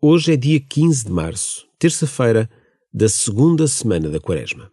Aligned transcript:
Hoje 0.00 0.34
é 0.34 0.36
dia 0.36 0.60
15 0.60 1.06
de 1.06 1.10
março, 1.10 1.66
terça-feira 1.76 2.48
da 2.94 3.08
segunda 3.08 3.66
semana 3.66 4.08
da 4.08 4.20
Quaresma. 4.20 4.70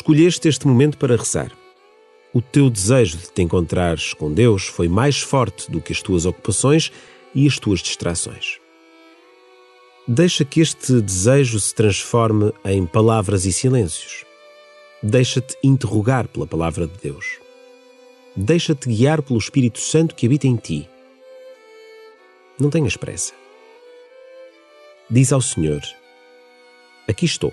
Escolheste 0.00 0.48
este 0.48 0.66
momento 0.66 0.96
para 0.96 1.14
rezar. 1.14 1.52
O 2.32 2.40
teu 2.40 2.70
desejo 2.70 3.18
de 3.18 3.30
te 3.30 3.42
encontrares 3.42 4.14
com 4.14 4.32
Deus 4.32 4.64
foi 4.64 4.88
mais 4.88 5.20
forte 5.20 5.70
do 5.70 5.78
que 5.78 5.92
as 5.92 6.00
tuas 6.00 6.24
ocupações 6.24 6.90
e 7.34 7.46
as 7.46 7.58
tuas 7.58 7.80
distrações. 7.80 8.58
Deixa 10.08 10.42
que 10.42 10.62
este 10.62 11.02
desejo 11.02 11.60
se 11.60 11.74
transforme 11.74 12.50
em 12.64 12.86
palavras 12.86 13.44
e 13.44 13.52
silêncios. 13.52 14.24
Deixa-te 15.02 15.54
interrogar 15.62 16.26
pela 16.28 16.46
palavra 16.46 16.86
de 16.86 16.96
Deus. 17.02 17.38
Deixa-te 18.34 18.88
guiar 18.88 19.20
pelo 19.20 19.38
Espírito 19.38 19.80
Santo 19.80 20.14
que 20.14 20.24
habita 20.24 20.46
em 20.46 20.56
ti. 20.56 20.88
Não 22.58 22.70
tenhas 22.70 22.96
pressa. 22.96 23.34
Diz 25.10 25.30
ao 25.30 25.42
Senhor: 25.42 25.82
Aqui 27.06 27.26
estou 27.26 27.52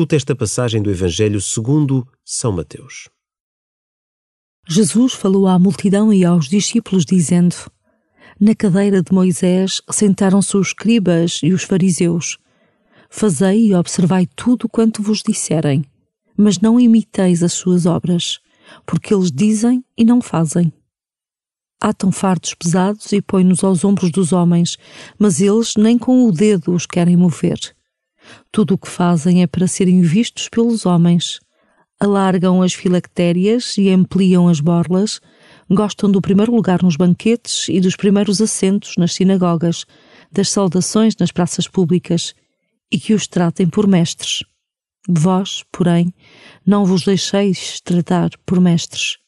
Escuta 0.00 0.16
esta 0.16 0.34
passagem 0.34 0.80
do 0.80 0.90
Evangelho 0.90 1.42
segundo 1.42 2.08
São 2.24 2.52
Mateus. 2.52 3.10
Jesus 4.66 5.12
falou 5.12 5.46
à 5.46 5.58
multidão 5.58 6.10
e 6.10 6.24
aos 6.24 6.48
discípulos, 6.48 7.04
dizendo: 7.04 7.54
Na 8.40 8.54
cadeira 8.54 9.02
de 9.02 9.12
Moisés 9.12 9.82
sentaram-se 9.90 10.56
os 10.56 10.68
escribas 10.68 11.40
e 11.42 11.52
os 11.52 11.64
fariseus. 11.64 12.38
Fazei 13.10 13.66
e 13.66 13.74
observai 13.74 14.26
tudo 14.34 14.70
quanto 14.70 15.02
vos 15.02 15.22
disserem, 15.22 15.84
mas 16.34 16.58
não 16.58 16.80
imiteis 16.80 17.42
as 17.42 17.52
suas 17.52 17.84
obras, 17.84 18.40
porque 18.86 19.12
eles 19.12 19.30
dizem 19.30 19.84
e 19.98 20.02
não 20.02 20.22
fazem. 20.22 20.72
Atam 21.78 22.10
fardos 22.10 22.54
pesados 22.54 23.12
e 23.12 23.20
põem-nos 23.20 23.62
aos 23.62 23.84
ombros 23.84 24.10
dos 24.10 24.32
homens, 24.32 24.78
mas 25.18 25.42
eles 25.42 25.74
nem 25.76 25.98
com 25.98 26.26
o 26.26 26.32
dedo 26.32 26.72
os 26.72 26.86
querem 26.86 27.18
mover. 27.18 27.78
Tudo 28.52 28.74
o 28.74 28.78
que 28.78 28.88
fazem 28.88 29.42
é 29.42 29.46
para 29.46 29.66
serem 29.66 30.00
vistos 30.00 30.48
pelos 30.48 30.86
homens. 30.86 31.40
Alargam 31.98 32.62
as 32.62 32.72
filactérias 32.72 33.76
e 33.76 33.90
ampliam 33.90 34.48
as 34.48 34.58
borlas, 34.60 35.20
gostam 35.70 36.10
do 36.10 36.20
primeiro 36.20 36.54
lugar 36.54 36.82
nos 36.82 36.96
banquetes 36.96 37.68
e 37.68 37.80
dos 37.80 37.94
primeiros 37.94 38.40
assentos 38.40 38.94
nas 38.96 39.12
sinagogas, 39.12 39.84
das 40.32 40.48
saudações 40.48 41.14
nas 41.16 41.30
praças 41.30 41.68
públicas, 41.68 42.34
e 42.90 42.98
que 42.98 43.14
os 43.14 43.26
tratem 43.26 43.68
por 43.68 43.86
mestres. 43.86 44.42
Vós, 45.08 45.64
porém, 45.72 46.12
não 46.66 46.84
vos 46.84 47.04
deixeis 47.04 47.80
tratar 47.80 48.30
por 48.44 48.60
mestres, 48.60 49.18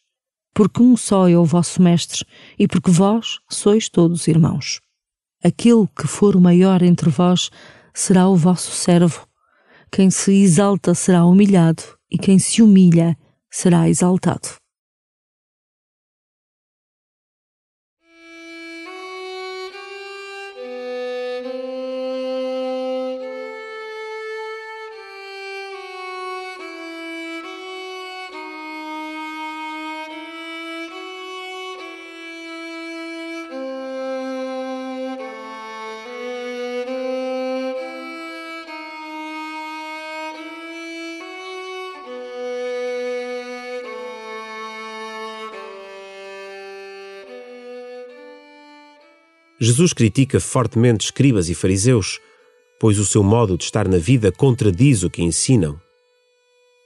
porque 0.55 0.83
um 0.83 0.97
só 0.97 1.29
é 1.29 1.37
o 1.37 1.45
vosso 1.45 1.81
mestre, 1.81 2.25
e 2.59 2.67
porque 2.67 2.91
vós 2.91 3.39
sois 3.51 3.89
todos 3.89 4.29
irmãos. 4.29 4.81
Aquele 5.43 5.87
que 5.89 6.07
for 6.07 6.37
o 6.37 6.41
maior 6.41 6.83
entre 6.83 7.11
vós 7.11 7.51
será 7.95 8.29
o 8.29 8.37
vosso 8.37 8.71
servo. 8.71 9.27
Quem 9.91 10.11
se 10.11 10.33
exalta 10.33 10.95
será 10.95 11.25
humilhado, 11.25 11.83
e 12.11 12.17
quem 12.17 12.39
se 12.39 12.63
humilha 12.63 13.17
será 13.51 13.89
exaltado. 13.89 14.62
Jesus 49.65 49.93
critica 49.93 50.41
fortemente 50.41 51.05
escribas 51.05 51.49
e 51.49 51.55
fariseus, 51.55 52.19
pois 52.81 52.99
o 52.99 53.07
seu 53.07 53.23
modo 53.23 53.57
de 53.57 53.63
estar 53.63 53.87
na 53.87 53.97
vida 53.97 54.33
contradiz 54.33 55.05
o 55.05 55.09
que 55.09 55.23
ensinam. 55.23 55.81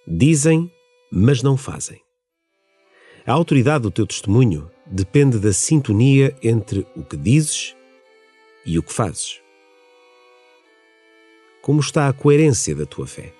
Dizem, 0.07 0.71
mas 1.11 1.43
não 1.43 1.57
fazem. 1.57 2.03
A 3.27 3.33
autoridade 3.33 3.85
do 3.85 3.91
teu 3.91 4.07
testemunho 4.07 4.71
depende 4.85 5.39
da 5.39 5.55
sintonia 5.55 6.37
entre 6.43 6.87
o 6.95 7.03
que 7.03 7.17
dizes 7.17 7.75
e 8.67 8.79
o 8.79 8.83
que 8.83 8.93
fazes. 8.93 9.41
Como 11.63 11.81
está 11.81 12.09
a 12.09 12.13
coerência 12.13 12.75
da 12.75 12.85
tua 12.85 13.07
fé? 13.07 13.33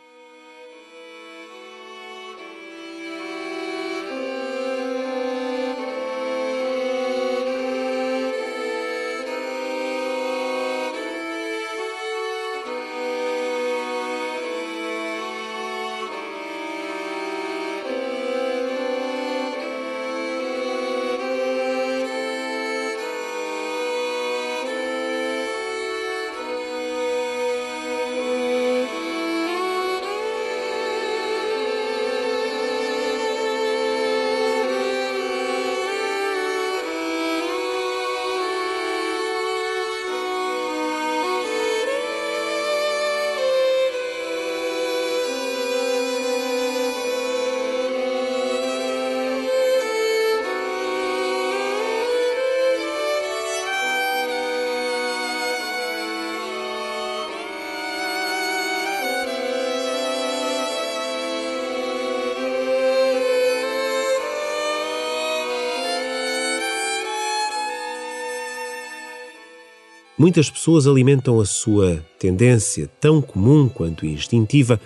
Muitas 70.19 70.49
pessoas 70.49 70.87
alimentam 70.87 71.39
a 71.41 71.45
sua 71.45 72.03
tendência, 72.19 72.91
tão 72.99 73.21
comum 73.21 73.69
quanto 73.69 74.07
instintiva, 74.07 74.81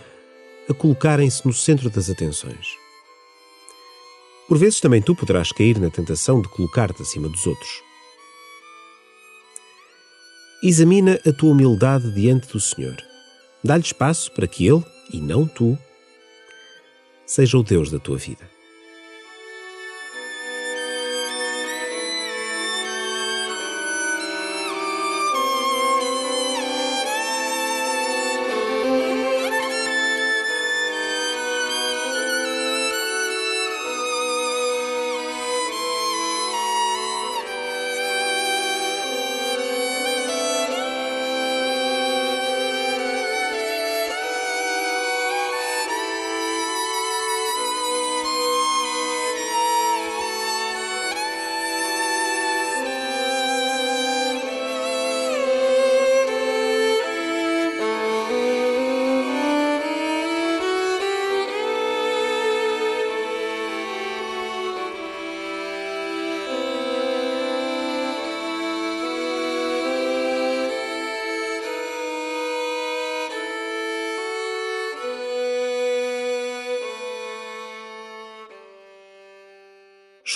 a 0.69 0.75
colocarem-se 0.75 1.47
no 1.47 1.53
centro 1.53 1.89
das 1.89 2.11
atenções. 2.11 2.67
Por 4.49 4.59
vezes 4.59 4.81
também 4.81 5.01
tu 5.01 5.15
poderás 5.15 5.53
cair 5.53 5.79
na 5.79 5.89
tentação 5.89 6.43
de 6.43 6.49
colocar-te 6.49 7.03
acima 7.03 7.29
dos 7.29 7.47
outros. 7.47 7.71
Examina 10.65 11.21
a 11.25 11.33
tua 11.33 11.53
humildade 11.53 12.13
diante 12.13 12.49
do 12.49 12.59
Senhor. 12.59 12.97
Dá-lhe 13.63 13.85
espaço 13.85 14.33
para 14.33 14.49
que 14.49 14.67
Ele, 14.67 14.85
e 15.13 15.21
não 15.21 15.47
tu, 15.47 15.79
seja 17.25 17.57
o 17.57 17.63
Deus 17.63 17.89
da 17.89 18.01
tua 18.01 18.17
vida. 18.17 18.60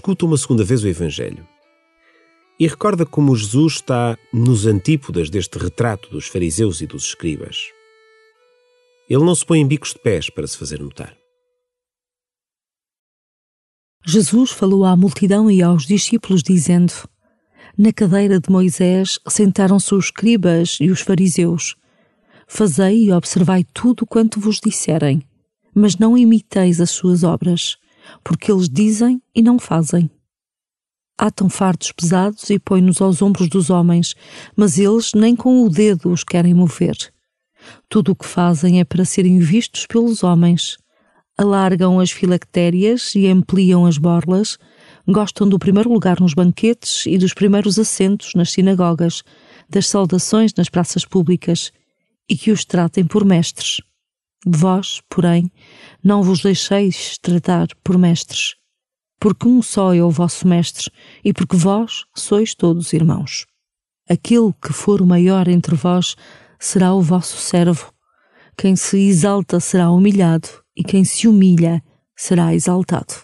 Escuta 0.04 0.26
uma 0.26 0.36
segunda 0.36 0.62
vez 0.62 0.84
o 0.84 0.88
Evangelho 0.88 1.48
e 2.60 2.66
recorda 2.66 3.06
como 3.06 3.34
Jesus 3.34 3.76
está 3.76 4.18
nos 4.30 4.66
antípodas 4.66 5.30
deste 5.30 5.56
retrato 5.56 6.10
dos 6.10 6.26
fariseus 6.26 6.82
e 6.82 6.86
dos 6.86 7.04
escribas. 7.04 7.56
Ele 9.08 9.24
não 9.24 9.34
se 9.34 9.46
põe 9.46 9.60
em 9.60 9.66
bicos 9.66 9.94
de 9.94 10.00
pés 10.00 10.28
para 10.28 10.46
se 10.46 10.58
fazer 10.58 10.78
notar. 10.78 11.16
Jesus 14.04 14.50
falou 14.50 14.84
à 14.84 14.94
multidão 14.94 15.50
e 15.50 15.62
aos 15.62 15.86
discípulos, 15.86 16.42
dizendo: 16.42 16.92
Na 17.76 17.90
cadeira 17.90 18.38
de 18.38 18.50
Moisés 18.50 19.18
sentaram-se 19.26 19.94
os 19.94 20.06
escribas 20.06 20.76
e 20.82 20.90
os 20.90 21.00
fariseus. 21.00 21.76
Fazei 22.46 23.04
e 23.06 23.10
observai 23.10 23.64
tudo 23.72 24.04
quanto 24.04 24.38
vos 24.38 24.60
disserem, 24.62 25.22
mas 25.74 25.96
não 25.96 26.14
imiteis 26.14 26.78
as 26.78 26.90
suas 26.90 27.24
obras 27.24 27.78
porque 28.22 28.50
eles 28.50 28.68
dizem 28.68 29.22
e 29.34 29.42
não 29.42 29.58
fazem. 29.58 30.10
Atam 31.16 31.48
fardos 31.48 31.92
pesados 31.92 32.50
e 32.50 32.58
põem-nos 32.58 33.00
aos 33.00 33.22
ombros 33.22 33.48
dos 33.48 33.70
homens, 33.70 34.14
mas 34.56 34.78
eles 34.78 35.12
nem 35.14 35.36
com 35.36 35.62
o 35.62 35.68
dedo 35.68 36.10
os 36.10 36.24
querem 36.24 36.52
mover. 36.52 36.96
Tudo 37.88 38.12
o 38.12 38.16
que 38.16 38.26
fazem 38.26 38.80
é 38.80 38.84
para 38.84 39.04
serem 39.04 39.38
vistos 39.38 39.86
pelos 39.86 40.22
homens. 40.24 40.76
Alargam 41.38 42.00
as 42.00 42.10
filactérias 42.10 43.14
e 43.14 43.28
ampliam 43.28 43.86
as 43.86 43.96
borlas, 43.96 44.58
gostam 45.06 45.48
do 45.48 45.58
primeiro 45.58 45.92
lugar 45.92 46.20
nos 46.20 46.34
banquetes 46.34 47.06
e 47.06 47.16
dos 47.16 47.32
primeiros 47.32 47.78
assentos 47.78 48.32
nas 48.34 48.52
sinagogas, 48.52 49.22
das 49.68 49.88
saudações 49.88 50.52
nas 50.54 50.68
praças 50.68 51.04
públicas, 51.04 51.72
e 52.28 52.36
que 52.36 52.50
os 52.50 52.64
tratem 52.64 53.06
por 53.06 53.24
mestres. 53.24 53.80
Vós, 54.46 55.00
porém, 55.08 55.50
não 56.02 56.22
vos 56.22 56.42
deixeis 56.42 57.16
tratar 57.18 57.68
por 57.82 57.96
mestres, 57.96 58.56
porque 59.18 59.48
um 59.48 59.62
só 59.62 59.94
é 59.94 60.02
o 60.02 60.10
vosso 60.10 60.46
mestre 60.46 60.90
e 61.24 61.32
porque 61.32 61.56
vós 61.56 62.04
sois 62.14 62.54
todos 62.54 62.92
irmãos. 62.92 63.46
Aquele 64.08 64.52
que 64.62 64.72
for 64.72 65.00
o 65.00 65.06
maior 65.06 65.48
entre 65.48 65.74
vós 65.74 66.14
será 66.58 66.92
o 66.92 67.00
vosso 67.00 67.38
servo. 67.38 67.92
Quem 68.56 68.76
se 68.76 68.98
exalta 68.98 69.58
será 69.60 69.90
humilhado 69.90 70.48
e 70.76 70.84
quem 70.84 71.04
se 71.04 71.26
humilha 71.26 71.82
será 72.14 72.54
exaltado. 72.54 73.14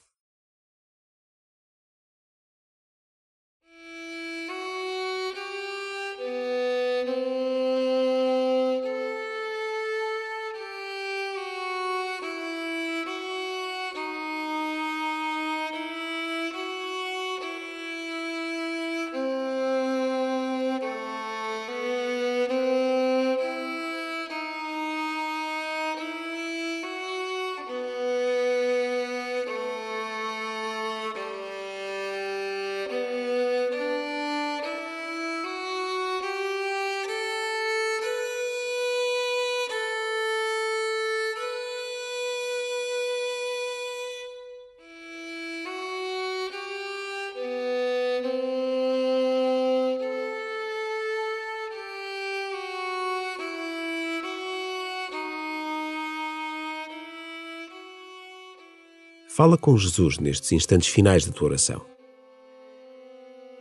Fala 59.40 59.56
com 59.56 59.74
Jesus 59.74 60.18
nestes 60.18 60.52
instantes 60.52 60.88
finais 60.88 61.24
da 61.24 61.32
tua 61.32 61.48
oração. 61.48 61.80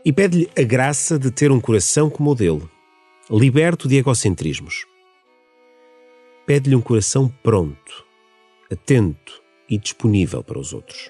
E 0.04 0.12
pede-lhe 0.12 0.50
a 0.54 0.62
graça 0.62 1.18
de 1.18 1.32
ter 1.32 1.54
um 1.54 1.62
coração 1.62 2.10
como 2.10 2.32
o 2.32 2.36
dele, 2.36 2.70
liberto 3.32 3.88
de 3.88 3.96
egocentrismos. 3.96 4.86
Pede-lhe 6.46 6.76
um 6.76 6.82
coração 6.82 7.34
pronto, 7.42 8.06
atento 8.70 9.42
e 9.70 9.78
disponível 9.78 10.44
para 10.44 10.60
os 10.60 10.74
outros. 10.74 11.10